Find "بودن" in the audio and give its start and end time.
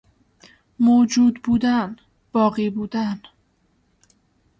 1.43-1.95, 2.69-3.21